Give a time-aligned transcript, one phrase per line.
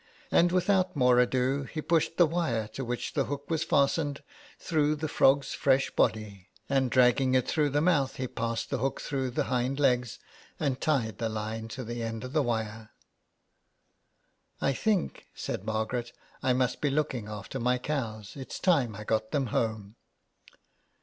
[0.31, 4.23] And without more ado he pushed the wire to which the hook was fastened
[4.57, 9.05] through the frog's fresh body, and dragging it through the mouth he passed the hooks
[9.05, 10.17] through the hind legs
[10.59, 12.89] and tied the line to the end of the wire."
[14.59, 16.11] I think," said Margaret,"
[16.41, 19.97] I must be looking after my cows; its time I got them home."